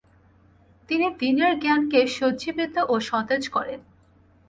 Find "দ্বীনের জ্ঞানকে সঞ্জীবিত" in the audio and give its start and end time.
1.17-2.75